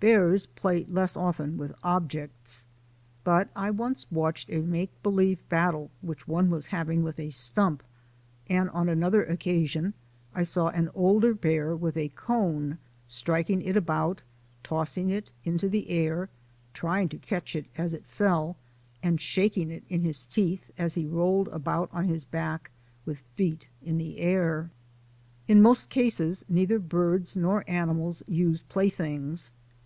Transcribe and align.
Bears 0.00 0.46
play 0.46 0.86
less 0.88 1.14
often 1.14 1.58
with 1.58 1.74
objects. 1.84 2.64
But 3.22 3.50
I 3.54 3.70
once 3.70 4.06
watched 4.10 4.48
a 4.48 4.62
make 4.62 4.88
believe 5.02 5.46
battle 5.50 5.90
which 6.00 6.26
one 6.26 6.48
was 6.48 6.64
having 6.68 7.02
with 7.02 7.20
a 7.20 7.28
stump, 7.28 7.82
and 8.48 8.70
on 8.70 8.88
another 8.88 9.22
occasion 9.22 9.92
I 10.34 10.44
saw 10.44 10.68
an 10.68 10.88
older 10.94 11.34
bear 11.34 11.76
with 11.76 11.98
a 11.98 12.08
cone, 12.16 12.78
striking 13.06 13.60
it 13.60 13.76
about, 13.76 14.22
tossing 14.64 15.10
it 15.10 15.30
into 15.44 15.68
the 15.68 15.90
air, 15.90 16.30
trying 16.72 17.10
to 17.10 17.18
catch 17.18 17.54
it 17.54 17.66
as 17.76 17.92
it 17.92 18.06
fell, 18.06 18.56
and 19.02 19.20
shaking 19.20 19.70
it 19.70 19.84
in 19.90 20.00
his 20.00 20.24
teeth 20.24 20.70
as 20.78 20.94
he 20.94 21.04
rolled 21.04 21.48
about 21.48 21.90
on 21.92 22.06
his 22.08 22.24
back 22.24 22.70
with 23.04 23.18
feet 23.36 23.66
in 23.82 23.98
the 23.98 24.16
air. 24.16 24.70
In 25.46 25.60
most 25.60 25.90
cases 25.90 26.42
neither 26.48 26.78
birds 26.78 27.36
nor 27.36 27.64
animals 27.66 28.22
use 28.26 28.62
play 28.62 28.88
things. 28.88 29.52